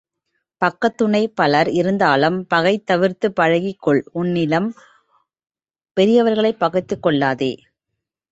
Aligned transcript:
பக்கத்துணை 0.61 1.27
பலர் 1.31 1.69
இருந்தாலும் 1.71 2.47
பகை 2.47 2.73
தவிர்த்துப் 2.91 3.35
பழகிக்கொள் 3.35 4.01
உன்னிலும் 4.13 4.69
பெரியவர்களைப் 5.97 6.59
பகைத்துக் 6.59 7.03
கொள்ளாதே. 7.03 7.51